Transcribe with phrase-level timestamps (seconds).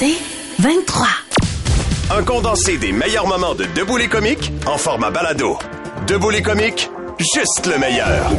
[0.00, 0.16] C'est
[0.60, 1.06] 23.
[2.16, 5.58] Un condensé des meilleurs moments de Debout les comiques en format balado.
[6.06, 8.30] Debout les comiques, juste le meilleur.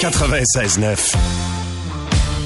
[0.00, 1.35] 96.9.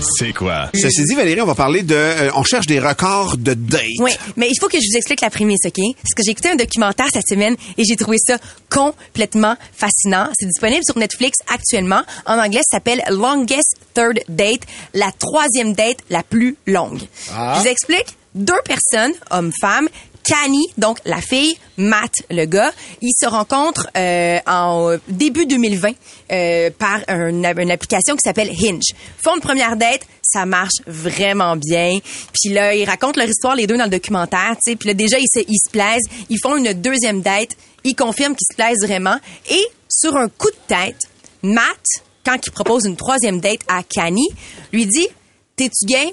[0.01, 0.71] C'est quoi?
[0.75, 1.95] Ceci dit, Valérie, on va parler de...
[1.95, 3.83] euh, on cherche des records de date.
[3.99, 5.79] Oui, mais il faut que je vous explique la prémisse, OK?
[5.97, 8.39] Parce que j'ai écouté un documentaire cette semaine et j'ai trouvé ça
[8.71, 10.29] complètement fascinant.
[10.39, 12.03] C'est disponible sur Netflix actuellement.
[12.27, 14.63] En anglais, ça s'appelle Longest Third Date,
[14.95, 17.01] la troisième date la plus longue.
[17.29, 18.17] Je vous explique.
[18.37, 19.89] Deux personnes, homme-femme,
[20.25, 25.93] Kanye, donc la fille, Matt, le gars, ils se rencontrent euh, en début 2020
[26.33, 28.93] euh, par un- une application qui s'appelle Hinge.
[29.25, 31.99] Font une première date, ça marche vraiment bien.
[32.33, 34.77] Puis là, ils racontent leur histoire les deux dans le documentaire, tu sais.
[34.77, 36.07] Puis là, déjà, ils se, se plaisent.
[36.29, 37.51] Ils font une deuxième date.
[37.83, 39.17] Ils confirment qu'ils se plaisent vraiment.
[39.51, 40.99] Et sur un coup de tête,
[41.43, 41.81] Matt,
[42.25, 44.29] quand il propose une troisième date à Kanye,
[44.73, 45.09] lui dit,
[45.57, 46.11] t'es-tu game?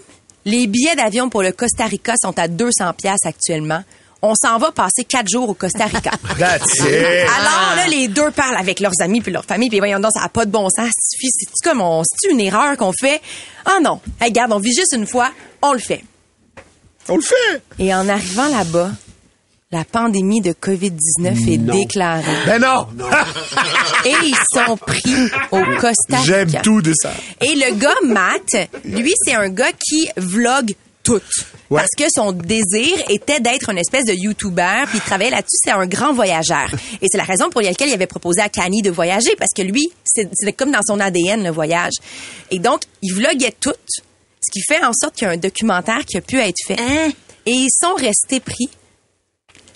[0.48, 3.84] Les billets d'avion pour le Costa Rica sont à 200 pièces actuellement.
[4.22, 6.12] On s'en va passer quatre jours au Costa Rica.
[6.40, 7.28] That's it.
[7.38, 10.22] Alors là, les deux parlent avec leurs amis puis leur famille, puis voyons donc, ça
[10.22, 10.90] n'a pas de bon sens.
[10.98, 13.22] C'est c'est comme on, c'est une erreur qu'on fait.
[13.66, 16.06] Ah non, hey, regarde, on vit juste une fois, on le fait.
[17.10, 17.62] On le fait.
[17.78, 18.92] Et en arrivant là-bas,
[19.70, 22.24] la pandémie de COVID-19 est déclarée.
[22.46, 22.88] Ben non.
[24.06, 26.24] Et ils sont pris au Costa Rica.
[26.24, 27.12] J'aime tout de ça.
[27.42, 30.74] Et le gars, Matt, lui, c'est un gars qui vlog
[31.04, 31.22] tout.
[31.70, 31.82] Ouais.
[31.82, 35.72] Parce que son désir était d'être une espèce de YouTuber, puis il travaillait là-dessus, c'est
[35.72, 36.70] un grand voyageur.
[37.02, 39.64] Et c'est la raison pour laquelle il avait proposé à Kanye de voyager, parce que
[39.64, 41.96] lui, c'est comme dans son ADN, le voyage.
[42.52, 46.06] Et donc, il vloguait tout, ce qui fait en sorte qu'il y a un documentaire
[46.06, 46.80] qui a pu être fait.
[46.80, 47.12] Hein?
[47.46, 48.70] Et ils sont restés pris.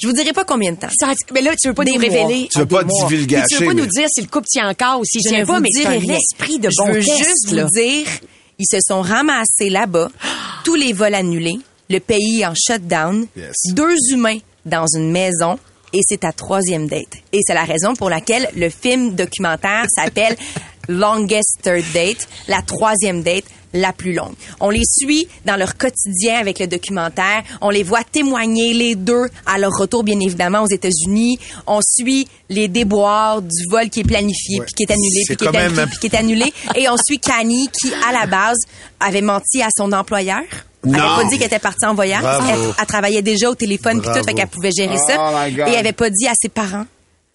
[0.02, 0.88] Je vous dirai pas combien de temps.
[1.00, 2.50] Ça- mais là, tu veux pas Des nous révéler.
[2.52, 5.00] Tu veux pas divulgacher, Tu veux pas mais- nous dire si le couple tient encore
[5.00, 6.18] ou s'il Je tient pas, mais c'est dirai un rien.
[6.18, 7.64] esprit de Je bon veux test, juste là.
[7.64, 8.08] vous dire,
[8.58, 10.10] ils se sont ramassés là-bas,
[10.66, 13.56] tous les vols annulés, le pays en shutdown, Yes.
[13.74, 15.60] deux humains dans une maison,
[15.94, 17.14] et c'est ta troisième date.
[17.34, 20.36] Et c'est la raison pour laquelle le film documentaire s'appelle
[20.90, 24.34] Longest Third Date, la troisième date la plus longue.
[24.60, 27.44] On les suit dans leur quotidien avec le documentaire.
[27.62, 31.40] On les voit témoigner les deux à leur retour, bien évidemment, aux États-Unis.
[31.68, 34.66] On suit les déboires du vol qui est planifié, Ouais.
[34.66, 36.54] puis qui est annulé, puis qui est même puis qui est annulé.
[36.76, 38.58] Et on suit Kanye qui, à la base,
[39.00, 40.42] avait menti à son employeur.
[40.84, 41.00] Elle Non.
[41.00, 42.24] avait pas dit qu'elle était partie en voyage.
[42.50, 45.16] Elle, elle travaillait déjà au téléphone puis tout, fait qu'elle pouvait gérer ça.
[45.20, 45.68] Oh my God.
[45.68, 46.86] Et elle avait pas dit à ses parents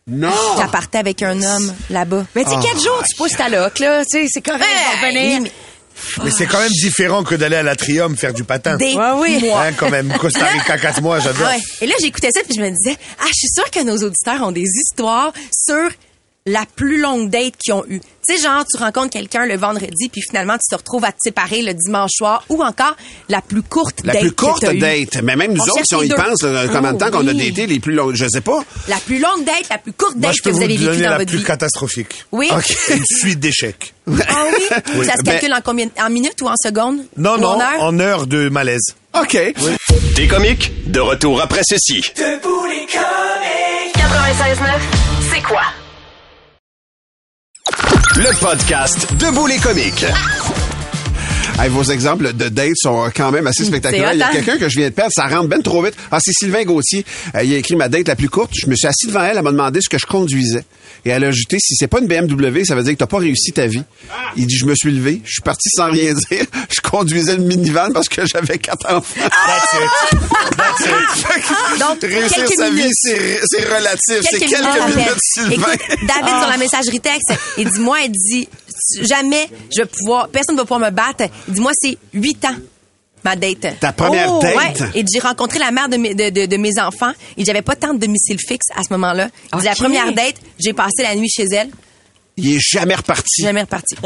[0.09, 0.31] Non.
[0.59, 2.27] qu'elle partait avec un homme là-bas.
[2.35, 4.05] Mais tu sais, quatre jours, tu pousses ta loc, là.
[4.05, 4.65] Tu sais, c'est correct,
[5.03, 5.51] Hey.
[6.19, 8.77] Mais- Mais c'est quand même différent que d'aller à l'atrium faire du patin.
[8.77, 9.39] Des Ouais, oui.
[9.41, 9.63] mois.
[9.67, 10.13] Hein, quand même.
[10.19, 11.49] Costa Rica, quatre mois, j'adore.
[11.49, 11.59] Ouais.
[11.81, 14.43] Et là, j'écoutais ça puis je me disais, ah, je suis sûre que nos auditeurs
[14.47, 15.89] ont des histoires sur
[16.47, 18.01] la plus longue date qu'ils ont eue.
[18.29, 21.19] Tu sais, genre, tu rencontres quelqu'un le vendredi puis finalement, tu te retrouves à te
[21.23, 22.97] séparer le dimanche soir ou encore
[23.29, 25.23] la plus courte La date plus que courte date.
[25.23, 26.17] Mais même nous On autres, si on les y deux.
[26.17, 27.51] pense, là, combien de Oh, temps qu'on a oui.
[27.51, 28.65] daté les plus longues, je sais pas.
[28.89, 31.11] La plus longue date, la plus courte Moi, date que vous vous avez vécue dans
[31.11, 31.45] la votre plus vie.
[31.45, 32.25] catastrophique.
[32.33, 32.49] Oui.
[32.53, 32.77] OK.
[32.97, 33.95] Une suite d'échecs.
[34.09, 34.13] Ah
[34.53, 34.63] oui?
[35.05, 35.89] Ça se Ben- calcule en combien?
[36.01, 37.05] En minutes ou en secondes?
[37.17, 37.83] Non, Ou non, en heures?
[37.83, 38.87] en heure de malaise.
[39.21, 39.37] OK.
[40.15, 42.03] Des comiques, de retour après ceci.
[43.95, 44.81] 96.9,
[45.33, 45.63] c'est quoi?
[48.29, 50.05] Le podcast Debout les comiques.
[51.59, 54.13] Hey, vos exemples de dates sont quand même assez spectaculaires.
[54.13, 54.31] Il y a hein?
[54.33, 55.95] quelqu'un que je viens de perdre, ça rentre ben trop vite.
[56.11, 57.05] Ah, c'est Sylvain Gauthier.
[57.35, 58.51] Euh, il a écrit ma date la plus courte.
[58.55, 60.65] Je me suis assis devant elle, elle m'a demandé ce que je conduisais.
[61.07, 63.19] Et elle a ajouté, si c'est pas une BMW, ça veut dire que t'as pas
[63.19, 63.83] réussi ta vie.
[64.37, 66.45] Il dit, je me suis levé, je suis parti sans rien dire.
[66.69, 69.15] Je conduisais le minivan parce que j'avais quatre enfants.
[69.17, 70.21] That's it.
[70.57, 71.81] That's it.
[71.81, 72.93] Donc, Réussir sa vie, minutes.
[73.01, 74.29] c'est c'est relatif.
[74.31, 75.17] C'est quelques quelques minutes.
[75.23, 75.53] Sylvain.
[75.73, 78.49] Écoute, David sur la messagerie texte, il dit moi, il dit
[79.03, 81.25] jamais je vais pouvoir, personne ne va pouvoir me battre.
[81.49, 82.57] Il dit moi c'est huit ans.
[83.25, 83.81] Ma date.
[83.81, 84.55] Ta première Oh, date?
[84.57, 85.01] Ouais.
[85.01, 87.11] Et j'ai rencontré la mère de mes, de, de- de mes enfants.
[87.37, 89.31] Et j'avais pas tant de domicile fixe à ce moment-là.
[89.53, 91.71] Il dit, La première date, j'ai passé la nuit chez elle.
[92.37, 93.43] Il est jamais reparti.
[93.43, 93.97] Jamais reparti.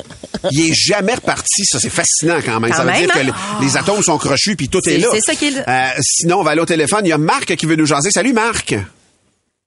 [0.53, 1.65] Il est jamais reparti.
[1.67, 2.71] Ça, c'est fascinant quand même.
[2.71, 3.35] Quand ça veut même, dire que hein?
[3.61, 5.09] les, les atomes sont crochus puis tout est, là.
[5.13, 5.65] c'est ça qui est là.
[5.69, 7.01] Euh, sinon, on va aller au téléphone.
[7.05, 8.11] Il y a Marc qui veut nous jaser.
[8.13, 8.69] Salut, Marc.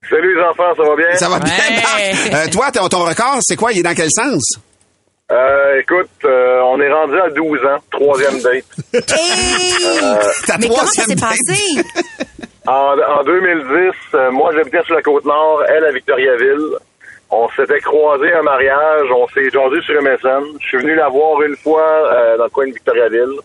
[0.09, 1.17] Salut les enfants, ça va bien?
[1.17, 1.53] Ça va bien.
[1.75, 2.33] Marc?
[2.33, 3.71] Euh, toi, ton, ton record, c'est quoi?
[3.71, 4.41] Il est dans quel sens?
[5.33, 8.65] Euh, écoute, euh, on est rendu à 12 ans, troisième date.
[10.45, 11.81] Ta Mais comment ça s'est passé?
[12.65, 16.77] En, en 2010, euh, moi j'habitais sur la côte nord, elle à Victoriaville.
[17.29, 20.57] On s'était croisés à un mariage, on s'est jasé sur MSN.
[20.61, 23.37] Je suis venu la voir une fois euh, dans le coin de Victoriaville.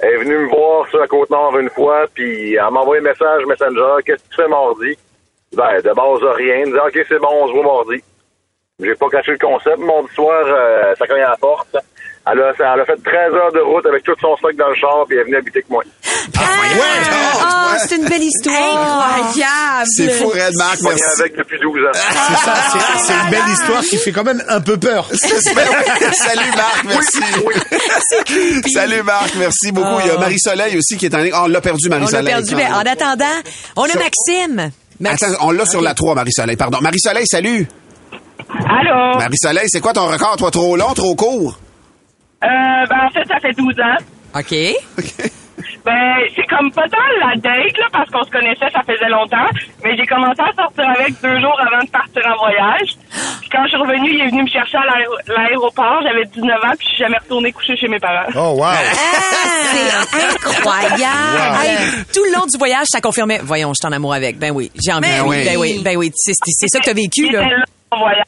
[0.00, 3.02] Elle est venue me voir sur la côte nord une fois, puis elle m'a envoyé
[3.02, 4.02] un message Messenger.
[4.06, 4.96] Qu'est-ce que tu fais mardi?
[5.54, 6.54] Ben, de base, rien.
[6.62, 8.02] Elle me dit, OK, c'est bon, on se voit mardi.
[8.80, 9.78] J'ai pas caché le concept.
[9.78, 11.74] Mardi soir, euh, ça cogne à la porte.
[12.30, 14.74] Elle a, elle a fait 13 heures de route avec tout son stock dans le
[14.76, 15.82] char, puis elle est venue habiter avec moi.
[16.38, 19.16] Ah, c'est une belle histoire.
[19.18, 19.86] Incroyable!
[19.96, 21.90] C'est fou, Red Marc, On est avec depuis 12 ans.
[21.92, 25.08] C'est ça, c'est- c'est une belle histoire qui fait quand même un peu peur.
[25.12, 27.18] Salut Marc, merci.
[28.72, 29.98] Salut Marc, merci beaucoup.
[30.04, 31.32] Il y a Marie-Soleil aussi qui est en ligne.
[31.34, 32.26] Ah, on l'a perdu, On l'a Marie-Soleil.
[32.34, 33.24] perdu, mais en attendant,
[33.74, 34.70] on a Maxime.
[35.00, 36.78] Max- Attends, on l'a sur la 3, Marie-Soleil, pardon.
[36.80, 37.66] Marie-Soleil, salut.
[38.50, 39.18] Allô?
[39.18, 40.50] Marie-Soleil, c'est quoi ton record, toi?
[40.50, 41.58] Trop long, trop court?
[42.44, 42.46] Euh,
[42.88, 44.38] ben, en fait, ça fait 12 ans.
[44.38, 44.54] OK.
[45.84, 49.48] Ben, c'est comme pas tant la date, là, parce qu'on se connaissait, ça faisait longtemps.
[49.82, 52.90] Mais j'ai commencé à sortir avec deux jours avant de partir en voyage.
[53.40, 56.00] Puis quand je suis revenue, il est venu me chercher à l'aéro- l'aéroport.
[56.02, 58.28] J'avais 19 ans, puis je suis jamais retournée coucher chez mes parents.
[58.36, 58.74] Oh, wow.
[59.72, 61.64] C'est incroyable.
[61.64, 61.76] Hey,
[62.14, 63.40] tout le long du voyage, ça confirmait.
[63.42, 64.38] Voyons, je suis en amour avec.
[64.38, 65.02] Ben oui, j'ai envie.
[65.08, 66.12] Ben Ben oui, ben oui, ben oui.
[66.14, 67.42] C'est c'est ça que t'as vécu, là
[67.90, 68.24] en voyage.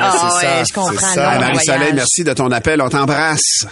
[0.00, 1.38] Ah ouais, ça, je comprends.
[1.40, 2.80] Marie-Soleil, merci de ton appel.
[2.82, 3.66] On t'embrasse.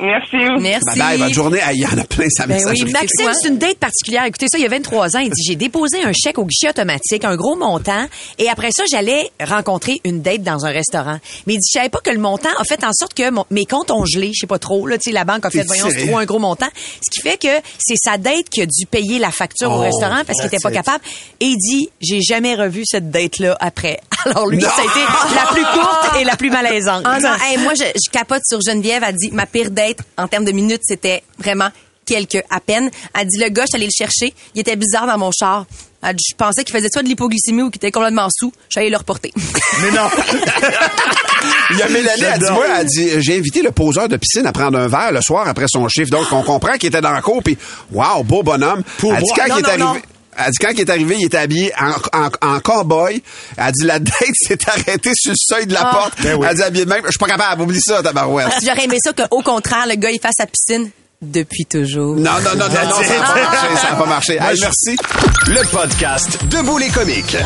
[0.00, 0.36] Merci.
[0.60, 0.84] Merci.
[0.86, 1.60] Bye bye, bonne journée.
[1.72, 4.24] Il y en a plein, ça Ben oui, Maxime, c'est une date particulière.
[4.24, 6.70] Écoutez ça, il y a 23 ans, il dit j'ai déposé un chèque au guichet
[6.70, 8.06] automatique, un gros montant,
[8.38, 11.18] et après ça, j'allais rencontrer une date dans un restaurant.
[11.46, 13.46] Mais il dit je savais pas que le montant a fait en sorte que mon-
[13.50, 15.62] mes comptes ont gelé, je sais pas trop là, tu sais la banque a fait
[15.64, 16.68] voyons, c'est trop un gros montant,
[17.00, 19.80] ce qui fait que c'est sa date qui a dû payer la facture au Oh,
[19.80, 21.04] restaurant parce qu'il était pas capable
[21.40, 24.00] et il dit j'ai jamais revu cette date là après.
[24.26, 24.68] Alors lui, Non.
[24.70, 27.02] ça a été la plus courte et la plus malaisante.
[27.04, 29.02] Ah non, hey, moi, je, je capote sur Geneviève.
[29.06, 29.83] Elle dit, ma pire date,
[30.16, 31.70] en termes de minutes, c'était vraiment
[32.04, 32.90] quelques à peine.
[33.18, 34.34] Elle dit, le gars, je suis allée le chercher.
[34.54, 35.66] Il était bizarre dans mon char.
[36.02, 38.52] Elle dit, je pensais qu'il faisait soit de l'hypoglycémie ou qu'il était complètement sous.
[38.68, 39.32] Je suis allée le reporter.
[39.82, 40.08] Mais non.
[41.70, 44.46] Il y a Mélanie, elle dit, moi, elle dit, j'ai invité le poseur de piscine
[44.46, 46.10] à prendre un verre le soir après son chiffre.
[46.10, 47.56] Donc, on comprend qu'il était dans la cour, puis
[47.92, 48.82] wow, beau bonhomme.
[48.98, 49.48] Pour elle dit, boire.
[49.48, 50.00] quand Non, il est non, arrivé...
[50.00, 50.13] non.
[50.36, 53.22] Elle dit, quand il est arrivé, il était habillé en, en, en cowboy.
[53.56, 56.14] Elle dit, la date s'est arrêtée sur le seuil de la porte.
[56.22, 56.46] Ben oui.
[56.50, 57.02] Elle dit, habillé de même.
[57.04, 57.62] Je suis pas capable.
[57.62, 58.48] Oublie ça, tabarouette.
[58.64, 60.90] J'aurais aimé ça qu'au contraire, le gars, il fasse sa piscine
[61.22, 62.16] depuis toujours.
[62.16, 64.32] Non, non, non, non, non, ça n'a pas marché, ça n'a pas marché.
[64.34, 64.96] Hey, merci.
[65.46, 67.36] Le podcast Debout les comiques.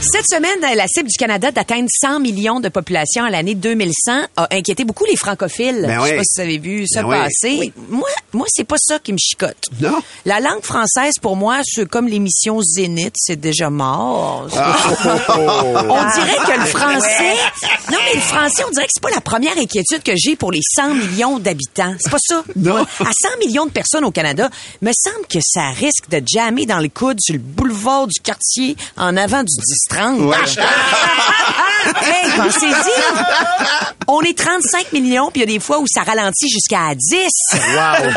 [0.00, 4.48] Cette semaine, la cible du Canada d'atteindre 100 millions de population à l'année 2100 a
[4.54, 5.82] inquiété beaucoup les francophiles.
[5.82, 6.16] Ben Je sais oui.
[6.18, 7.16] pas si vous avez vu ça Ben oui.
[7.16, 7.72] passer.
[7.88, 9.56] Moi, moi, c'est pas ça qui me chicote.
[9.80, 9.98] Non.
[10.24, 14.46] La langue française, pour moi, c'est comme l'émission Zénith, c'est déjà mort.
[14.54, 14.76] Ah.
[15.08, 17.34] On dirait que le français,
[17.90, 20.52] non mais le français, on dirait que c'est pas la première inquiétude que j'ai pour
[20.52, 21.94] les 100 millions d'habitants.
[21.98, 22.44] C'est pas ça.
[22.54, 22.76] Non.
[23.00, 24.50] À 100 millions de personnes au Canada,
[24.82, 28.76] me semble que ça risque de jammer dans le coude sur le boulevard du quartier
[28.96, 29.54] en avant du
[29.96, 30.20] 10-30.
[30.26, 30.36] Ouais.
[32.02, 32.72] hey, pensez-y.
[34.08, 37.28] On est 35 millions, puis il y a des fois où ça ralentit jusqu'à 10.
[37.52, 38.10] Wow.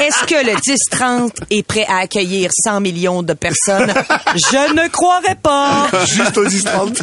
[0.00, 3.92] Est-ce que le 10-30 est prêt à accueillir 100 millions de personnes?
[4.36, 5.88] Je ne croirais pas.
[6.06, 7.02] Juste au 10-30.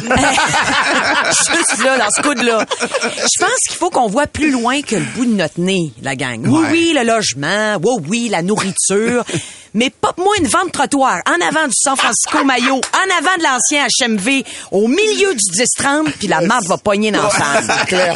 [1.26, 2.64] Juste là, dans ce coude-là.
[2.80, 6.16] Je pense qu'il faut qu'on voit plus loin que le bout de notre nez, la
[6.16, 6.40] gang.
[6.46, 6.68] Oui, Ouais.
[6.70, 7.76] oui, le logement.
[7.82, 9.24] Oui, oui, la nourriture.
[9.74, 13.42] Mais pas moi une vente trottoir en avant du San Francisco Mayo, en avant de
[13.42, 18.14] l'ancien HMV, au milieu du 10-30, puis la marde va pogner dans la salle.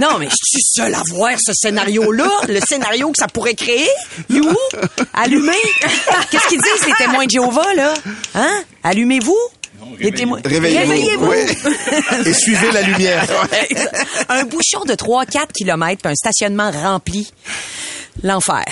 [0.00, 3.88] Non, mais je suis seule à voir ce scénario-là, le scénario que ça pourrait créer.
[4.28, 4.48] You?
[5.14, 5.52] Allumez?
[6.30, 7.94] Qu'est-ce qu'ils disent, les témoins de Jéhovah, là?
[8.34, 8.62] Hein?
[8.82, 9.38] Allumez-vous?
[9.98, 10.40] Les témoins.
[10.44, 10.90] Réveillez-vous.
[10.90, 11.26] Réveillez-vous.
[11.26, 12.26] Oui.
[12.26, 13.26] Et suivez la lumière.
[14.28, 17.32] un bouchon de 3-4 km puis un stationnement rempli.
[18.22, 18.64] L'enfer.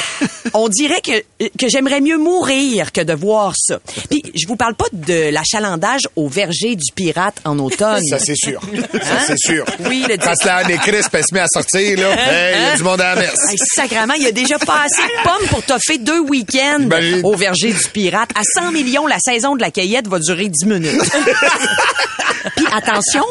[0.54, 1.22] On dirait que,
[1.58, 3.78] que j'aimerais mieux mourir que de voir ça.
[4.10, 8.04] Puis, je vous parle pas de l'achalandage au verger du pirate en automne.
[8.04, 8.60] Ça, c'est sûr.
[8.92, 9.64] Ça, c'est sûr.
[9.88, 12.64] Oui, le Quand la Anne Crisp, elle se met à sortir, là, hey, il y
[12.66, 13.50] a du monde à la messe.
[13.50, 17.20] Hey, sacrement, il y a déjà pas assez de pommes pour toffer deux week-ends Imagine.
[17.24, 18.30] au verger du pirate.
[18.34, 21.00] À 100 millions, la saison de la cueillette va durer 10 minutes.
[22.56, 23.24] Puis attention,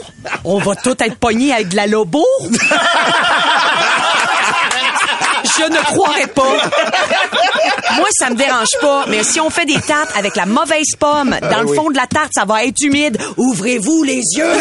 [0.43, 2.25] on va tout être pogné avec de la lobo.
[5.61, 6.53] Je ne croirais pas.
[7.97, 11.37] Moi, ça me dérange pas, mais si on fait des tartes avec la mauvaise pomme,
[11.41, 13.17] dans le fond de la tarte, ça va être humide.
[13.37, 14.53] Ouvrez-vous les yeux.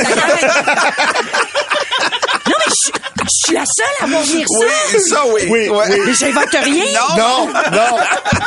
[2.46, 2.90] non, mais je,
[3.22, 4.58] je suis la seule à voir venir ça.
[4.92, 5.42] Oui, ça, oui.
[5.48, 5.68] Oui.
[6.06, 6.84] Mais j'invente rien.
[7.16, 7.98] Non, non.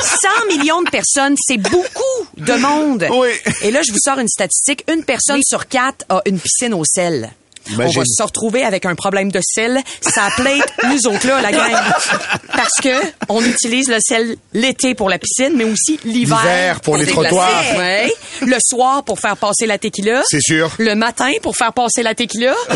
[0.01, 3.07] 100 millions de personnes, c'est beaucoup de monde.
[3.11, 3.29] Oui.
[3.61, 4.83] Et là, je vous sors une statistique.
[4.91, 7.31] Une personne sur quatre a une piscine au sel.
[7.71, 9.81] On va se retrouver avec un problème de sel.
[10.01, 11.75] Ça plate nous autres là, la gang.
[12.51, 12.89] Parce que
[13.29, 16.39] on utilise le sel l'été pour la piscine, mais aussi l'hiver.
[16.43, 17.29] L'hiver pour les déglacer.
[17.29, 17.77] trottoirs.
[17.77, 18.13] Ouais.
[18.41, 20.23] Le soir pour faire passer la tequila.
[20.27, 20.71] C'est sûr.
[20.77, 22.53] Le matin pour faire passer la tequila.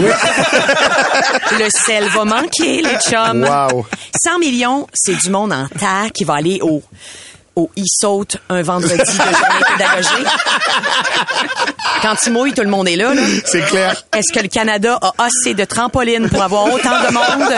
[1.59, 3.43] le sel va manquer, les chums.
[3.43, 3.85] Wow.
[4.23, 6.81] 100 millions, c'est du monde en tas qui va aller au
[7.57, 10.27] au e-saute un vendredi de journée pédagogique.
[12.03, 13.13] Quand il mouille, tout le monde est là.
[13.13, 13.21] là.
[13.45, 14.03] C'est clair.
[14.15, 17.53] Est-ce que le Canada a assez de trampolines pour avoir autant de monde?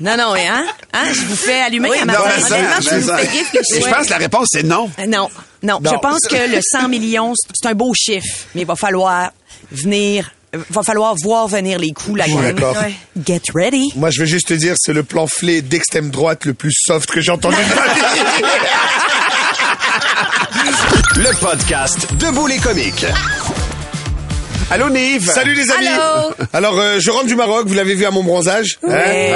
[0.00, 0.66] Non, non, hein?
[0.92, 1.04] hein?
[1.12, 3.80] Je vous fais allumer à ma Non, ça, Honnêtement, je vous fais.
[3.80, 4.90] Je pense que la réponse, c'est non.
[4.98, 5.28] Euh, Non,
[5.62, 5.90] non, Non.
[5.92, 9.30] Je pense que le 100 millions, c'est un beau chiffre, mais il va falloir
[9.70, 10.30] venir,
[10.70, 12.54] va falloir voir venir les coups, la suis gang.
[12.54, 12.76] d'accord.
[12.76, 12.94] Ouais.
[13.24, 13.92] Get ready.
[13.96, 17.10] Moi, je vais juste te dire, c'est le plan flé d'extrême droite le plus soft
[17.10, 18.42] que j'ai entendu de ma vie.
[21.16, 23.06] Le podcast Debout les comiques.
[24.74, 25.30] Allô, Nive?
[25.30, 25.86] Salut les amis.
[25.86, 26.34] Allô.
[26.52, 27.68] Alors, euh, je rentre du Maroc.
[27.68, 28.88] Vous l'avez vu à mon bronzage hein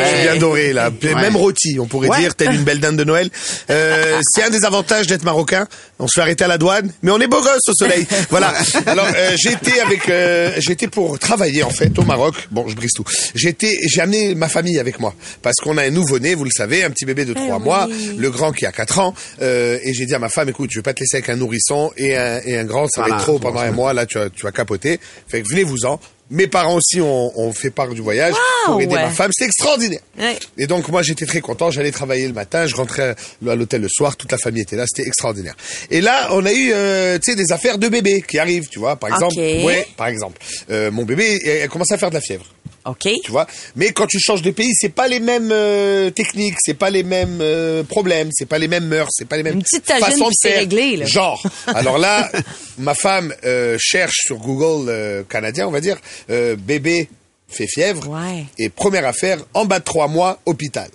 [0.02, 2.18] Je suis bien doré là, même rôti, on pourrait Ouais.
[2.18, 3.30] dire, telle une belle dinde de Noël.
[3.70, 5.68] Euh, c'est un des avantages d'être marocain.
[6.00, 8.04] On se fait arrêter à la douane, mais on est beau gosse au soleil.
[8.30, 8.52] voilà.
[8.86, 12.34] Alors, euh, j'ai été avec, euh, j'ai été pour travailler en fait au Maroc.
[12.50, 13.04] Bon, je brise tout.
[13.36, 16.50] J'ai été, j'ai amené ma famille avec moi parce qu'on a un nouveau-né, vous le
[16.50, 19.14] savez, un petit bébé de trois mois, le grand qui a quatre ans.
[19.40, 21.36] Euh, et j'ai dit à ma femme, écoute, je vais pas te laisser avec un
[21.36, 23.20] nourrisson et un, et un grand, ça va Voilà.
[23.22, 23.92] être trop pendant un mois.
[23.92, 24.98] Là, tu vas, tu vas capoter.
[25.28, 26.00] Fait que venez-vous-en.
[26.30, 29.02] Mes parents aussi ont, ont fait part du voyage Wow, pour aider ouais.
[29.04, 29.30] ma femme.
[29.32, 30.00] C'était extraordinaire.
[30.18, 30.36] Ouais.
[30.58, 31.70] Et donc moi j'étais très content.
[31.70, 33.14] J'allais travailler le matin, je rentrais
[33.48, 34.14] à l'hôtel le soir.
[34.14, 34.84] Toute la famille était là.
[34.86, 35.54] C'était extraordinaire.
[35.90, 38.68] Et là on a eu euh, tu sais des affaires de bébé qui arrivent.
[38.68, 39.36] Tu vois par exemple.
[39.38, 39.88] Ouais.
[39.96, 40.38] Par exemple.
[40.70, 42.44] Euh, mon bébé elle, elle commence à faire de la fièvre
[42.84, 43.08] OK.
[43.22, 43.46] tu vois.
[43.76, 47.02] Mais quand tu changes de pays, c'est pas les mêmes euh, techniques, c'est pas les
[47.02, 50.04] mêmes euh, problèmes, c'est pas les mêmes mœurs, c'est pas les mêmes Une petite tagine,
[50.06, 50.58] façons de faire.
[50.60, 51.06] réglé, là.
[51.06, 51.42] Genre.
[51.66, 52.30] Alors là,
[52.78, 55.98] ma femme euh, cherche sur Google euh, canadien, on va dire,
[56.30, 57.08] euh, bébé
[57.48, 58.08] fait fièvre.
[58.08, 58.44] Ouais.
[58.58, 60.88] Et première affaire, en bas de trois mois, hôpital.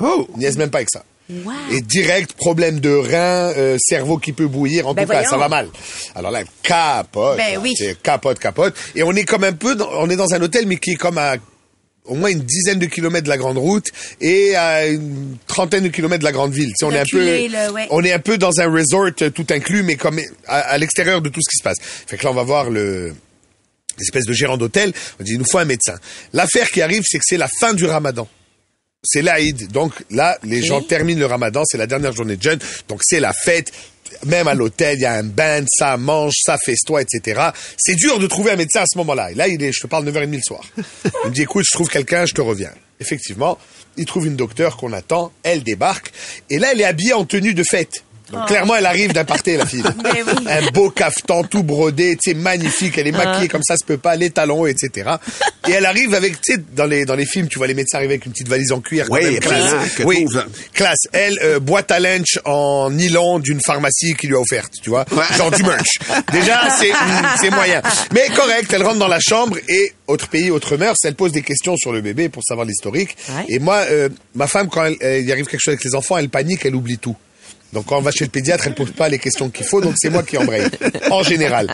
[0.00, 0.26] Oh!
[0.36, 1.04] Niaise même pas avec ça.
[1.30, 1.52] Wow.
[1.70, 4.88] Et direct, problème de rein, euh, cerveau qui peut bouillir.
[4.88, 5.68] En Ben tout cas, ça va mal.
[6.14, 7.36] Alors là, capote.
[7.36, 7.72] Ben oui.
[7.76, 8.74] C'est capote, capote.
[8.94, 10.96] Et on est comme un peu, dans, on est dans un hôtel, mais qui est
[10.96, 11.36] comme à
[12.04, 13.86] au moins une dizaine de kilomètres de la grande route
[14.20, 16.72] et à une trentaine de kilomètres de la grande ville.
[16.82, 17.86] On est un peu, ouais.
[17.90, 21.22] on est un peu dans un resort euh, tout inclus, mais comme à, à l'extérieur
[21.22, 21.78] de tout ce qui se passe.
[21.80, 23.14] Fait que là, on va voir le
[23.98, 24.92] l'espèce de gérant d'hôtel.
[25.20, 25.94] On dit, il nous faut un médecin.
[26.32, 28.26] L'affaire qui arrive, c'est que c'est la fin du ramadan.
[29.04, 29.70] C'est l'Aïd.
[29.72, 32.60] Donc là, les gens terminent le ramadan, c'est la dernière journée de jeûne.
[32.88, 33.72] Donc c'est la fête.
[34.26, 37.48] Même à l'hôtel, il y a un band, ça mange, ça festoie, etc.
[37.78, 39.32] C'est dur de trouver un médecin à ce moment-là.
[39.32, 40.60] Et là, il est, je te parle 9h30 le soir.
[41.24, 42.70] Il me dit, écoute, je trouve quelqu'un, je te reviens.
[43.00, 43.58] Effectivement,
[43.96, 46.12] il trouve une docteure qu'on attend, elle débarque.
[46.50, 48.04] Et là, elle est habillée en tenue de fête.
[48.32, 49.82] Donc clairement, elle arrive d'un party, la fille.
[50.02, 50.46] Mais oui.
[50.48, 52.96] Un beau caftan tout brodé, tu sais, magnifique.
[52.98, 55.10] Elle est maquillée comme ça, se peut pas, les talons, etc.
[55.68, 57.98] Et elle arrive avec, tu sais, dans les dans les films, tu vois les médecins
[57.98, 59.06] arriver avec une petite valise en cuir.
[59.08, 59.74] quand Oui, même, classe.
[60.04, 60.26] oui,
[60.72, 60.98] classe.
[61.12, 65.04] Elle, euh, boîte à lunch en nylon d'une pharmacie qui lui a offerte, tu vois,
[65.36, 65.98] genre du merch.
[66.32, 68.72] Déjà, c'est mm, c'est moyen, mais correct.
[68.72, 70.96] Elle rentre dans la chambre et autre pays, autre mœurs.
[71.04, 73.16] Elle pose des questions sur le bébé pour savoir l'historique.
[73.28, 73.44] Ouais.
[73.48, 76.28] Et moi, euh, ma femme, quand elle, il arrive quelque chose avec les enfants, elle
[76.28, 77.16] panique, elle oublie tout.
[77.72, 79.94] Donc quand on va chez le pédiatre, elle pose pas les questions qu'il faut, donc
[79.96, 80.66] c'est moi qui embraye,
[81.10, 81.72] en général.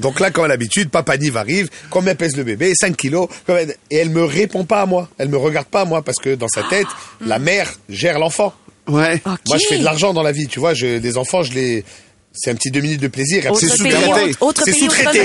[0.00, 2.72] Donc là, comme à l'habitude, papa Nive arrive, combien pèse le bébé?
[2.74, 6.02] 5 kilos, et elle me répond pas à moi, elle me regarde pas à moi,
[6.02, 6.86] parce que dans sa tête,
[7.24, 8.52] la mère gère l'enfant.
[8.88, 9.20] Ouais.
[9.24, 11.84] Moi, je fais de l'argent dans la vie, tu vois, je, des enfants, je les...
[12.32, 13.42] C'est un petit deux minutes de plaisir.
[13.58, 14.34] c'est pays, sous-traité.
[14.64, 15.22] C'est sous-traité.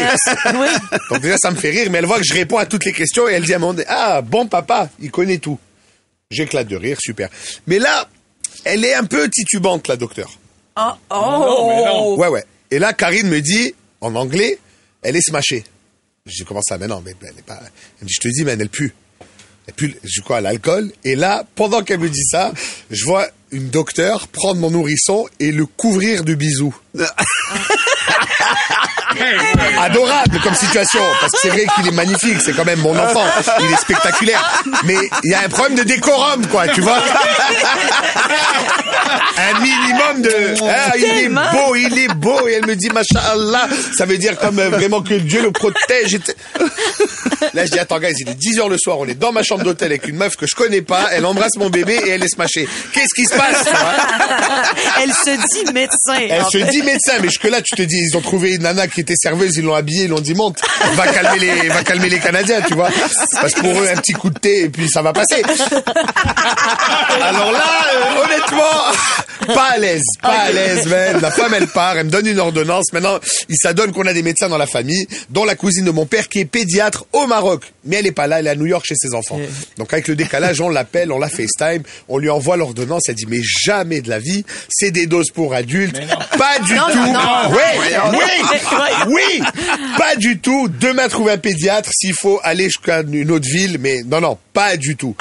[1.11, 2.93] Donc déjà, ça me fait rire, mais elle voit que je réponds à toutes les
[2.93, 5.59] questions et elle dit à un moment donné, ah, bon papa, il connaît tout.
[6.31, 7.29] J'éclate de rire, super.
[7.67, 8.07] Mais là,
[8.63, 10.31] elle est un peu titubante, la docteure.
[10.77, 12.15] Oh, oh.
[12.17, 12.43] Ouais, ouais.
[12.71, 14.59] Et là, Karine me dit, en anglais,
[15.01, 15.63] elle est smashée.
[16.25, 16.77] Je dis, comment ça?
[16.77, 17.59] Mais non, mais elle est pas...
[17.61, 18.93] Elle me dit, je te dis, mais elle pue.
[19.67, 20.91] Elle pue, je dis quoi, l'alcool?
[21.03, 22.51] Et là, pendant qu'elle me dit ça,
[22.89, 26.75] je vois une docteure prendre mon nourrisson et le couvrir de bisous.
[29.79, 33.25] Adorable comme situation, parce que c'est vrai qu'il est magnifique, c'est quand même mon enfant,
[33.59, 34.63] il est spectaculaire.
[34.85, 37.01] Mais il y a un problème de décorum, quoi, tu vois.
[39.37, 40.55] Un minimum de...
[40.67, 44.37] Ah, il est beau, il est beau, et elle me dit, Masha'Allah, ça veut dire
[44.37, 46.19] comme euh, vraiment que Dieu le protège.
[47.53, 49.43] Là, je dis, attends, guys, il est 10 heures le soir, on est dans ma
[49.43, 52.23] chambre d'hôtel avec une meuf que je connais pas, elle embrasse mon bébé et elle
[52.23, 52.67] est smashée.
[52.93, 53.93] Qu'est-ce qui se passe, tu vois?
[55.03, 56.27] Elle se dit médecin.
[56.29, 56.71] Elle se fait.
[56.71, 59.15] dit médecin, mais jusque là, tu te dis, ils ont trouvé une nana qui était
[59.17, 60.59] serveuse, ils l'ont habillée, ils l'ont dit monte,
[60.93, 62.89] va calmer les, va calmer les Canadiens, tu vois.
[63.41, 65.41] Parce que pour eux, un petit coup de thé et puis ça va passer.
[67.21, 67.63] Alors là,
[67.95, 71.19] euh, honnêtement, pas à l'aise, pas à l'aise, man.
[71.21, 72.93] La femme, elle part, elle me donne une ordonnance.
[72.93, 76.05] Maintenant, il s'adonne qu'on a des médecins dans la famille, dont la cousine de mon
[76.05, 77.73] père qui est pédiatre au Maroc.
[77.85, 79.39] Mais elle est pas là, elle est à New York chez ses enfants.
[79.77, 83.25] Donc avec le décalage, on l'appelle, on la FaceTime, on lui envoie l'ordonnance, elle dit
[83.27, 85.99] mais jamais de la vie, c'est des doses pour adultes.
[86.37, 86.97] Pas du Non, tout.
[86.97, 87.49] non, non.
[87.51, 87.57] Oui,
[89.07, 89.41] oui, oui,
[89.97, 90.67] pas du tout.
[90.79, 94.77] Demain trouver un pédiatre s'il faut aller jusqu'à une autre ville, mais non, non, pas
[94.77, 95.15] du tout.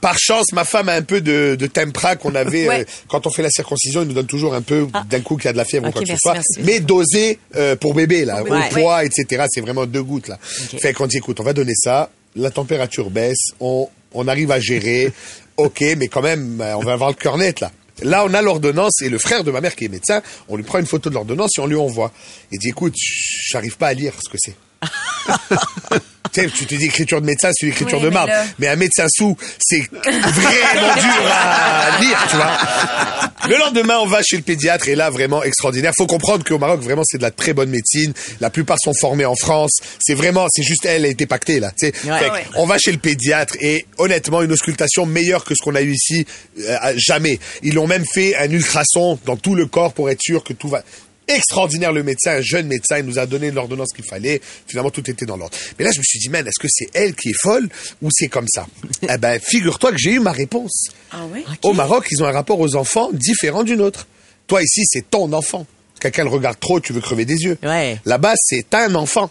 [0.00, 2.80] Par chance, ma femme a un peu de, de tempra qu'on avait Ouais.
[2.80, 4.02] euh, quand on fait la circoncision.
[4.02, 5.90] Il nous donne toujours un peu d'un coup qu'il y a de la fièvre Ok,
[5.90, 6.60] ou quoi que ce soit, merci.
[6.64, 9.44] mais dosé euh, pour bébé là, au poids, etc.
[9.48, 10.38] C'est vraiment deux gouttes là.
[10.42, 12.10] Fait qu'on dit écoute, on va donner ça.
[12.34, 15.12] La température baisse, on on arrive à gérer.
[15.56, 17.70] ok, mais quand même, euh, on va avoir le cœur net là.
[18.02, 20.64] Là, on a l'ordonnance et le frère de ma mère qui est médecin, on lui
[20.64, 22.12] prend une photo de l'ordonnance et on lui envoie.
[22.50, 24.56] Il dit écoute, j'arrive pas à lire ce que c'est.
[26.32, 28.32] Tu sais, tu te dis écriture de médecin, c'est une écriture Oui, de mais marbre.
[28.58, 32.58] Mais un médecin sous, c'est vraiment dur à lire, tu vois.
[33.48, 35.92] Le lendemain, on va chez le pédiatre et là, vraiment extraordinaire.
[35.96, 38.12] Faut comprendre qu'au Maroc, vraiment, c'est de la très bonne médecine.
[38.40, 39.80] La plupart sont formés en France.
[40.00, 41.72] C'est vraiment, c'est juste elle a été pactée, là.
[41.78, 41.92] Tu sais.
[42.08, 42.30] Ouais.
[42.30, 42.44] Ouais.
[42.54, 45.92] On va chez le pédiatre et honnêtement, une auscultation meilleure que ce qu'on a eu
[45.92, 46.24] ici,
[46.60, 47.38] euh, jamais.
[47.62, 50.68] Ils ont même fait un ultrason dans tout le corps pour être sûr que tout
[50.68, 50.82] va.
[51.34, 54.40] Extraordinaire le médecin, un jeune médecin, il nous a donné l'ordonnance qu'il fallait.
[54.66, 55.56] Finalement, tout était dans l'ordre.
[55.78, 57.68] Mais là, je me suis dit, man, est-ce que c'est elle qui est folle
[58.02, 58.66] ou c'est comme ça?
[59.08, 60.86] Eh ben, figure-toi que j'ai eu ma réponse.
[61.10, 61.44] Ah oui?
[61.62, 64.06] Au Maroc, ils ont un rapport aux enfants différent du nôtre.
[64.46, 65.66] Toi, ici, c'est ton enfant.
[66.00, 67.58] Quelqu'un le regarde trop, tu veux crever des yeux.
[67.62, 67.98] Ouais.
[68.04, 69.30] Là-bas, c'est un enfant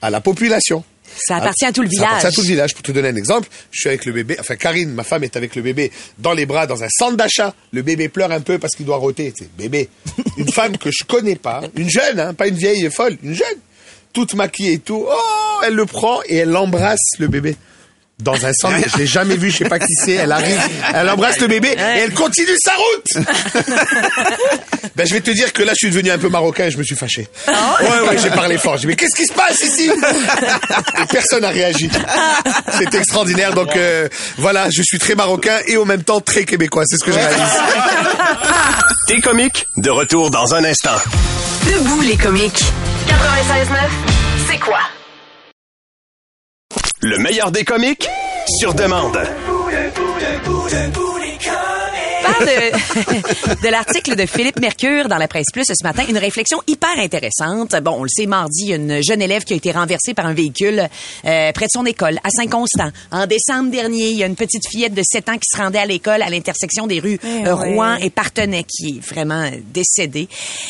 [0.00, 0.84] à la population.
[1.16, 2.34] Ça appartient à tout le Ça appartient à village.
[2.34, 2.74] tout le village.
[2.74, 5.36] Pour te donner un exemple, je suis avec le bébé, enfin Karine, ma femme est
[5.36, 7.54] avec le bébé dans les bras dans un centre d'achat.
[7.72, 9.32] Le bébé pleure un peu parce qu'il doit roter.
[9.36, 9.88] C'est bébé.
[10.36, 13.58] Une femme que je connais pas, une jeune, hein, pas une vieille folle, une jeune,
[14.12, 15.04] toute maquillée et tout.
[15.08, 17.56] Oh, elle le prend et elle embrasse le bébé.
[18.20, 20.12] Dans un centre, je l'ai jamais vu, je sais pas qui c'est.
[20.12, 20.60] Elle arrive,
[20.94, 23.26] elle embrasse le bébé et elle continue sa route.
[24.96, 26.78] ben, je vais te dire que là, je suis devenu un peu marocain et je
[26.78, 27.28] me suis fâché.
[27.48, 28.74] Ouais, ouais, j'ai parlé fort.
[28.76, 29.90] J'ai dit, mais qu'est-ce qui se passe ici?
[31.02, 31.90] Et personne n'a réagi.
[32.78, 33.52] C'est extraordinaire.
[33.52, 36.84] Donc, euh, voilà, je suis très marocain et en même temps très québécois.
[36.86, 37.38] C'est ce que je réalise.
[39.08, 40.96] T'es comique, de retour dans un instant.
[41.66, 42.62] Debout les comiques.
[43.08, 43.76] 96.9,
[44.48, 44.78] c'est quoi?
[47.06, 48.08] Le meilleur des comiques,
[48.58, 49.18] sur demande.
[52.24, 56.04] parle de, de l'article de Philippe Mercure dans la presse plus ce matin.
[56.08, 57.74] Une réflexion hyper intéressante.
[57.82, 60.14] Bon, on le sait, mardi, il y a une jeune élève qui a été renversée
[60.14, 60.88] par un véhicule
[61.26, 62.90] euh, près de son école, à Saint-Constant.
[63.10, 65.78] En décembre dernier, il y a une petite fillette de 7 ans qui se rendait
[65.78, 67.74] à l'école à l'intersection des rues Eh euh, ouais.
[67.74, 70.28] Rouen et Partenay, qui est vraiment euh, décédée.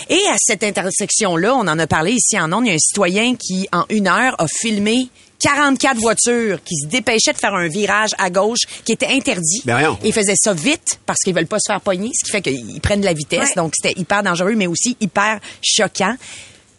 [0.08, 2.78] Et à cette intersection-là, on en a parlé ici en ondes, il y a un
[2.78, 5.08] citoyen qui, en une heure, a filmé
[5.40, 9.62] 44 voitures qui se dépêchaient de faire un virage à gauche qui était interdit.
[9.64, 12.42] Ben ils faisaient ça vite parce qu'ils veulent pas se faire pogner, ce qui fait
[12.42, 13.50] qu'ils prennent de la vitesse.
[13.50, 13.54] Ouais.
[13.56, 16.16] Donc, c'était hyper dangereux, mais aussi hyper choquant.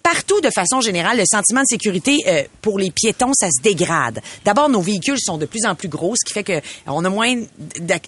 [0.06, 4.22] Partout, de façon générale, le sentiment de sécurité euh, pour les piétons, ça se dégrade.
[4.46, 7.10] D'abord, nos véhicules sont de plus en plus gros, ce qui fait que on a
[7.10, 7.36] moins,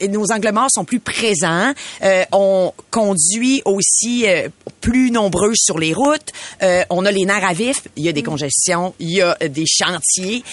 [0.07, 1.73] nos angles morts sont plus présents.
[2.03, 4.47] Euh, on conduit aussi euh,
[4.79, 6.31] plus nombreux sur les routes.
[6.61, 7.81] Euh, on a les nerfs à vif.
[7.95, 10.43] Il y a des congestions, il y a euh, des chantiers.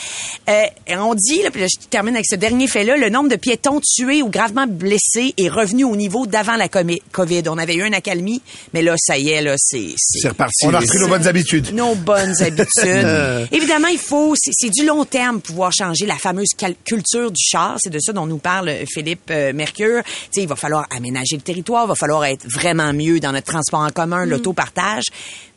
[0.49, 0.65] Euh,
[0.97, 3.81] on dit, là, puis là, je termine avec ce dernier fait-là, le nombre de piétons
[3.85, 7.43] tués ou gravement blessés est revenu au niveau d'avant la COVID.
[7.49, 8.41] On avait eu une accalmie,
[8.73, 10.65] mais là, ça y est, là, c'est c'est- C'est reparti.
[10.67, 11.73] On a repris nos bonnes habitudes.
[11.75, 13.49] nos bonnes habitudes.
[13.53, 16.49] Évidemment, il faut, c'est du long terme pouvoir changer la fameuse
[16.85, 17.77] culture du char.
[17.79, 20.03] C'est de ça dont nous parle euh, Philippe euh, Mercure.
[20.05, 23.33] Tu sais, il va falloir aménager le territoire, il va falloir être vraiment mieux dans
[23.33, 25.05] notre transport en commun, l'autopartage.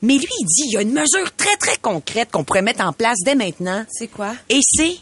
[0.02, 2.84] Mais lui, il dit, il y a une mesure très, très concrète qu'on pourrait mettre
[2.84, 3.86] en place dès maintenant.
[3.90, 4.34] C'est quoi?
[4.50, 4.98] Et c'est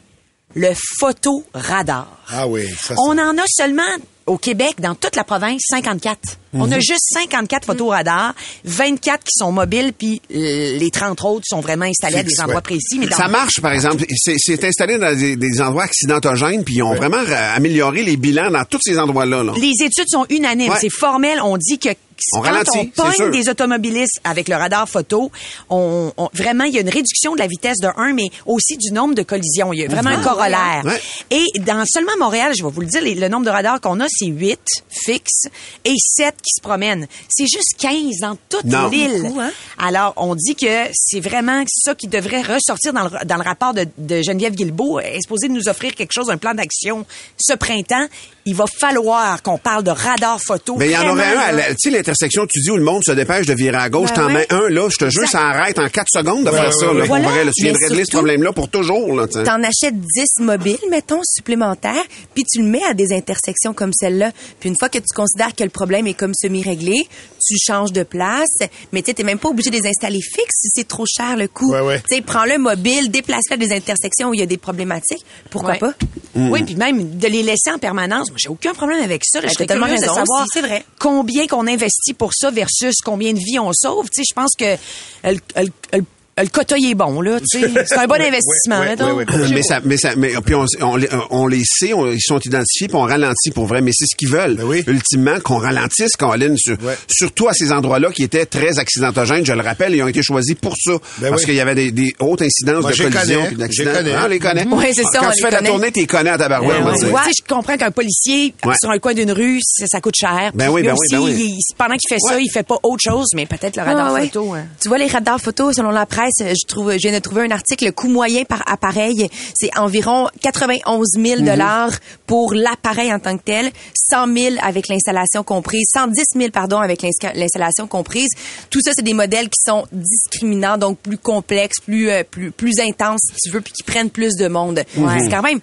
[0.54, 2.08] le photoradar.
[2.30, 3.84] Ah oui, ça, On en a seulement
[4.26, 6.20] au Québec, dans toute la province, 54.
[6.58, 8.34] On a juste 54 photoradars,
[8.64, 12.56] 24 qui sont mobiles, puis euh, les 30 autres sont vraiment installés à des endroits
[12.56, 12.62] ouais.
[12.62, 12.98] précis.
[12.98, 14.04] Mais dans- Ça marche, par exemple.
[14.16, 18.50] C'est installé dans des, des endroits accidentogènes, puis ils ont vraiment ra- amélioré les bilans
[18.50, 19.44] dans tous ces endroits-là.
[19.44, 19.54] là.
[19.58, 20.78] Les études sont unanimes, Ouais.
[20.80, 21.40] c'est formel.
[21.44, 21.90] On dit que
[22.34, 22.86] On quand ralentit, on
[23.18, 25.32] pogne des automobilistes avec le radar photo,
[25.70, 28.78] on, on- vraiment il y a une réduction de la vitesse de 1, mais aussi
[28.78, 29.74] du nombre de collisions.
[29.74, 30.82] Il y a vraiment un corollaire.
[30.86, 31.02] Ouais.
[31.32, 34.00] Et dans seulement Montréal, je vais vous le dire, les- le nombre de radars qu'on
[34.00, 35.48] a, c'est 8 fixes
[35.84, 37.08] et 7 qui se promènent.
[37.30, 39.22] C'est juste 15 dans toute l'île.
[39.24, 39.52] Beaucoup, hein?
[39.78, 43.74] Alors, on dit que c'est vraiment ça qui devrait ressortir dans le, dans le rapport
[43.74, 45.00] de, de Geneviève Guilbeault.
[45.02, 47.06] Est supposée nous offrir quelque chose, un plan d'action
[47.38, 48.08] ce printemps.
[48.48, 50.76] Il va falloir qu'on parle de radar photo.
[50.78, 53.12] Mais il y en aurait un, tu sais, intersections, tu dis où le monde se
[53.12, 54.34] dépêche de virer à gauche, Ben t'en ouais.
[54.34, 56.72] mets un, là, je te jure, ça arrête en 4 secondes de Ouais, faire ouais,
[56.72, 57.06] ça, ouais, là.
[57.06, 57.28] Voilà.
[57.30, 59.26] vrai, là, tu Mais viendrais de ce problème-là pour toujours, là.
[59.28, 62.04] T'en achètes 10 mobiles, mettons, supplémentaires,
[62.36, 64.32] puis tu le mets à des intersections comme celle-là.
[64.60, 67.08] Puis une fois que tu considères que le problème est comme semi-réglé,
[67.44, 68.46] tu changes de place.
[68.92, 71.36] Mais tu sais, t'es même pas obligé de les installer fixes si c'est trop cher
[71.36, 71.72] le coût.
[71.74, 72.00] Ouais, ouais.
[72.08, 75.26] Tu sais, prends-le mobile, déplace-le à des intersections où il y a des problématiques.
[75.50, 75.80] Pourquoi Ouais.
[75.80, 75.94] pas?
[76.36, 78.30] Oui, puis même de les laisser en permanence.
[78.38, 79.40] J'ai aucun problème avec ça.
[79.40, 79.48] là.
[79.48, 80.86] Ben, J'étais t'as tellement curieuse de savoir vrai.
[81.00, 84.06] combien qu'on investit pour ça versus combien de vies on sauve.
[84.10, 84.76] Tu sais, je pense que
[85.24, 86.06] le, le, le,
[86.38, 87.40] le coteau est bon, là.
[87.40, 90.54] Tu sais, c'est un bon investissement, ouais, ouais, ouais, mais ça, mais ça, mais puis
[90.56, 93.82] on, on, les- on les sait, on- ils sont identifiés, puis on ralentit pour vrai.
[93.82, 94.84] Mais c'est ce qu'ils veulent, Ben oui.
[94.88, 96.98] ultimement, qu'on ralentisse, Colin, sur, Ouais.
[97.10, 99.46] surtout à ces endroits-là qui étaient très accidentogènes.
[99.46, 101.46] Je le rappelle, ils ont été choisis pour ça, Ben parce oui.
[101.46, 103.92] qu'il y avait des, des hautes incidences Moi, de collisions d'accidents.
[103.92, 104.14] les connais.
[104.14, 104.68] Ah, on les connaît.
[104.68, 106.78] Ouais, c'est ça, Quand on tu les fais la tournée, t'es connais à tabarouette.
[106.82, 107.00] On va oui.
[107.00, 107.08] dire.
[107.08, 108.76] Tu sais, je comprends qu'un policier Ouais.
[108.82, 110.52] sur un coin d'une rue, ça, ça coûte cher.
[110.54, 111.56] Ben oui, ben oui, aussi, ben oui.
[111.60, 114.20] il- pendant qu'il fait ça, il fait pas autre chose, mais peut-être le radar Ah,
[114.22, 114.54] photo.
[114.54, 114.66] hein.
[114.82, 117.52] Tu vois, les radars photo, selon la presse, je trouve, je viens de trouver un
[117.52, 121.46] article, le coût moyen par appareil, c'est environ 91 000 Mhm.
[121.46, 121.92] dollars
[122.28, 123.72] pour l'appareil en tant que tel,
[124.10, 128.30] 100 000 avec l'installation comprise, 110 000 pardon avec l'installation comprise.
[128.70, 132.80] Tout ça, c'est des modèles qui sont discriminants, donc plus complexes, plus euh, plus plus
[132.80, 134.84] intenses, si tu veux, puis qui prennent plus de monde.
[134.96, 135.60] C'est quand même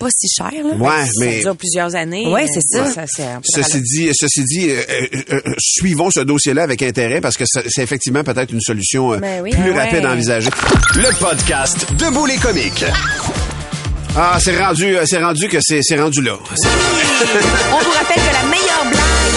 [0.00, 0.50] pas si cher.
[0.64, 0.74] Là.
[0.76, 2.26] Ouais, Ça mais dure plusieurs années.
[2.26, 2.86] Ouais, Euh, c'est ça.
[2.90, 3.40] ça sert.
[3.44, 7.82] Ceci dit, ceci dit, euh, euh, euh, suivons ce dossier-là avec intérêt parce que c'est
[7.82, 9.50] effectivement peut-être une solution euh, Ben oui.
[9.50, 9.78] plus Ouais.
[9.84, 10.50] rapide à envisager.
[10.96, 12.84] Le podcast Debout les comiques.
[14.16, 16.32] Ah, c'est rendu, c'est rendu que c'est c'est rendu là.
[16.40, 16.46] On
[17.78, 19.29] vous rappelle que la meilleure blague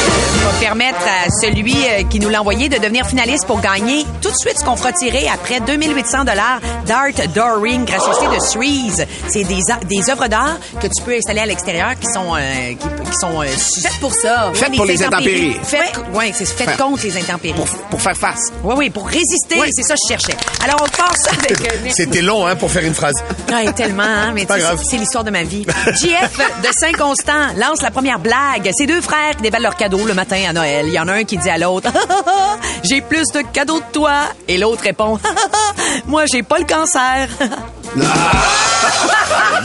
[0.43, 4.29] va permettre à celui euh, qui nous l'a envoyé de devenir finaliste pour gagner tout
[4.29, 9.01] de suite ce qu'on fera tirer après 2800 dollars d'Art Dooring gracieuseté de Suisse.
[9.29, 12.75] C'est des, des œuvres d'art que tu peux installer à l'extérieur qui sont euh, qui,
[13.11, 14.51] qui sont euh, Faites pour ça.
[14.53, 15.57] Faites pour les intempéries.
[15.63, 17.53] Faites, ouais, c'est fait Fait- contre les intempéries.
[17.53, 18.51] pour, pour faire face.
[18.63, 20.37] Oui, oui, pour résister, c'est ça que je cherchais.
[20.63, 21.51] Alors, on passe avec...
[21.61, 23.15] euh, C'était long, hein, pour faire une phrase.
[23.51, 24.45] Ouais, tellement, hein, mais
[24.89, 25.65] c'est l'histoire de ma vie.
[25.87, 28.69] JF de Saint-Constant lance la première blague.
[28.77, 30.85] Ces deux frères qui déballent leurs le matin à Noël.
[30.87, 31.89] Il y en a un qui dit à l'autre
[32.83, 34.13] J'ai plus de cadeaux que toi.
[34.47, 35.19] Et l'autre répond
[36.07, 37.27] Moi, j'ai pas le cancer.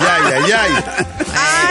[0.00, 1.16] Aïe, aïe, aïe.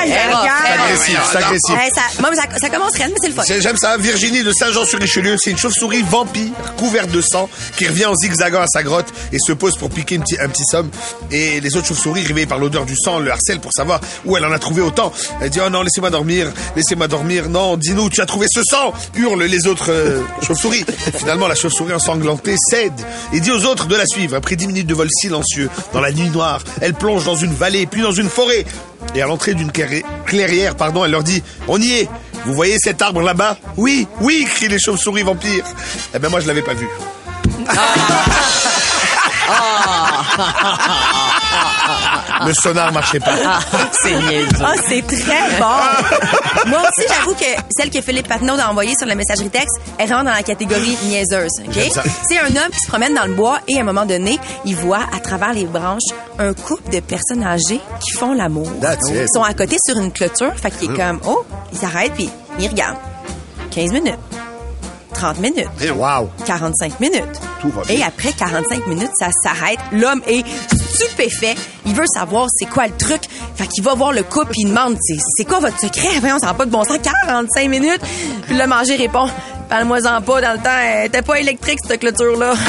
[0.01, 1.75] Aïe, agressif, c'est agressif.
[1.95, 3.43] Ça, moi, ça, ça commence rien, mais c'est le fun.
[3.59, 3.97] J'aime ça.
[3.97, 8.67] Virginie de Saint-Jean-sur-Richelieu, c'est une chauve-souris vampire couverte de sang qui revient en zigzagant à
[8.67, 10.89] sa grotte et se pose pour piquer un petit, un petit somme.
[11.31, 14.45] Et les autres chauves-souris, réveillées par l'odeur du sang, le harcèlent pour savoir où elle
[14.45, 15.11] en a trouvé autant.
[15.41, 17.49] Elle dit Oh non, laissez-moi dormir, laissez-moi dormir.
[17.49, 20.85] Non, dis-nous, tu as trouvé ce sang hurlent les autres euh, chauves-souris.
[21.17, 22.93] Finalement, la chauve-souris ensanglantée cède
[23.33, 24.35] et dit aux autres de la suivre.
[24.35, 27.85] Après dix minutes de vol silencieux, dans la nuit noire, elle plonge dans une vallée,
[27.85, 28.65] puis dans une forêt.
[29.15, 32.09] Et à l'entrée d'une clairi- clairière, pardon, elle leur dit On y est.
[32.45, 33.57] Vous voyez cet arbre là-bas?
[33.75, 35.65] Oui, oui crient les chauves-souris vampires.
[36.15, 36.87] Eh ben moi, je l'avais pas vu.
[42.45, 43.59] Le sonar marchait pas.
[44.01, 44.47] c'est niaiseux.
[44.63, 46.69] Ah, c'est très bon.
[46.69, 50.11] Moi aussi, j'avoue que celle que Philippe Patnaud a envoyée sur la messagerie texte, elle
[50.11, 51.51] rentre dans la catégorie niaiseuse.
[51.65, 51.71] OK?
[51.73, 52.03] J'aime ça.
[52.27, 54.75] C'est un homme qui se promène dans le bois et à un moment donné, il
[54.75, 56.01] voit à travers les branches
[56.39, 58.69] un couple de personnes âgées qui font l'amour.
[58.81, 59.15] That's it.
[59.15, 60.53] Ils sont à côté sur une clôture.
[60.55, 62.29] Fait qu'il est comme, oh, il s'arrête puis
[62.59, 62.97] il regarde.
[63.71, 64.19] 15 minutes.
[65.13, 65.67] 30 minutes.
[65.95, 66.29] Wow.
[66.45, 67.23] 45 minutes.
[67.59, 67.97] Tout va bien.
[67.97, 69.79] Et après 45 minutes, ça s'arrête.
[69.91, 70.43] L'homme est
[70.97, 71.55] stupéfait.
[71.85, 73.21] Il veut savoir c'est quoi le truc.
[73.55, 74.97] Fait qu'il va voir le couple et il demande
[75.37, 76.07] c'est quoi votre secret?
[76.19, 76.97] Voyons, ça n'a pas de bon sens.
[77.01, 78.01] 45 minutes.
[78.47, 79.29] Puis le manger répond
[79.69, 80.79] Parle-moi-en pas dans le temps.
[80.81, 82.53] Elle était pas électrique, cette clôture-là.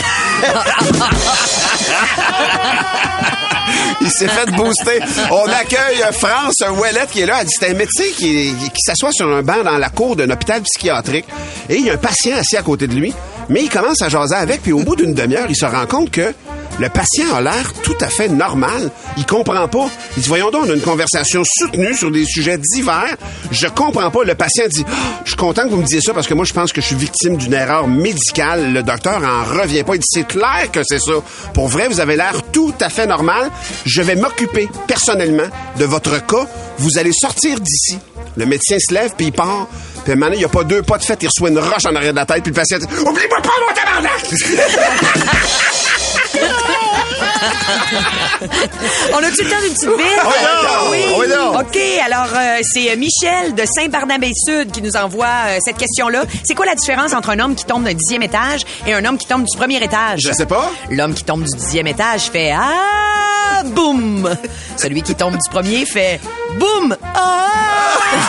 [4.00, 5.00] Il s'est fait booster.
[5.30, 7.38] On accueille euh, France Ouellette qui est là.
[7.40, 10.30] Elle dit c'est un médecin qui, qui s'assoit sur un banc dans la cour d'un
[10.30, 11.26] hôpital psychiatrique.
[11.68, 13.14] Et il y a un patient assis à côté de lui.
[13.48, 14.62] Mais il commence à jaser avec.
[14.62, 16.32] Puis au bout d'une demi-heure, il se rend compte que
[16.80, 18.90] le patient a l'air tout à fait normal.
[19.16, 19.88] Il comprend pas.
[20.16, 23.16] Il dit, voyons donc, on a une conversation soutenue sur des sujets divers.
[23.50, 24.22] Je comprends pas.
[24.24, 26.44] Le patient dit, Ah, je suis content que vous me disiez ça parce que moi,
[26.44, 28.72] je pense que je suis victime d'une erreur médicale.
[28.72, 29.94] Le docteur en revient pas.
[29.96, 31.14] Il dit, c'est clair que c'est ça.
[31.52, 33.50] Pour vrai, vous avez l'air tout à fait normal.
[33.84, 36.46] Je vais m'occuper personnellement de votre cas.
[36.78, 37.98] Vous allez sortir d'ici.
[38.36, 39.66] Le médecin se lève puis il part.
[40.04, 41.18] Puis maintenant, il n'y a pas deux pas de fait.
[41.22, 42.42] Il reçoit une roche en arrière de la tête.
[42.44, 44.28] Puis le patient dit, oublie-moi pas, mon tabarnak!
[49.12, 50.20] On a-tu le temps d'une petite ville?
[50.24, 50.90] Oh non!
[50.90, 51.04] Oui.
[51.16, 51.58] Oh non!
[51.60, 56.24] OK, alors euh, c'est Michel de Saint-Barnabé-Sud qui nous envoie euh, cette question-là.
[56.44, 59.18] C'est quoi la différence entre un homme qui tombe d'un dixième étage et un homme
[59.18, 60.20] qui tombe du premier étage?
[60.22, 60.70] Je sais pas.
[60.90, 64.28] L'homme qui tombe du dixième étage fait Ah, boum!
[64.76, 66.20] Celui qui tombe du premier fait
[66.58, 66.96] Boum!
[67.14, 67.48] Ah!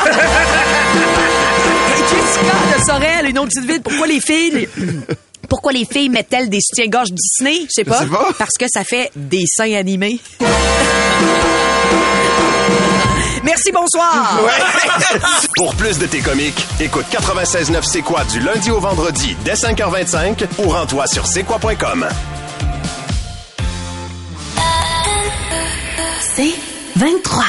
[2.10, 3.82] Jessica de Sorel, une autre petite ville.
[3.82, 4.68] Pourquoi les filles...
[5.50, 7.62] Pourquoi les filles mettent-elles des soutiens-gorge Disney?
[7.64, 8.06] Je sais pas.
[8.38, 10.20] Parce que ça fait des seins animés.
[13.44, 14.40] Merci, bonsoir.
[15.56, 20.46] Pour plus de tes comiques, écoute 96.9 C'est quoi du lundi au vendredi dès 5h25
[20.60, 22.08] ou rends-toi sur c'est quoi.com.
[26.36, 26.54] C'est
[26.96, 27.44] 23.